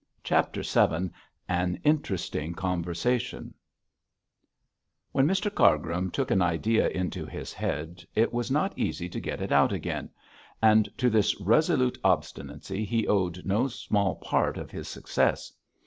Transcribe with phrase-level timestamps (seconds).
[0.23, 1.11] CHAPTER VII
[1.47, 3.53] AN INTERESTING CONVERSATION
[5.11, 9.43] When Mr Cargrim took an idea into his head it was not easy to get
[9.43, 10.09] it out again,
[10.59, 15.53] and to this resolute obstinacy he owed no small part of his success.